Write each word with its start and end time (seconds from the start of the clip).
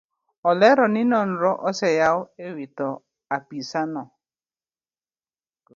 Olero 0.49 0.85
ni 0.93 1.01
nonro 1.11 1.51
oseyaw 1.69 2.17
ewi 2.45 2.65
tho 2.77 2.89
apisano. 3.35 4.03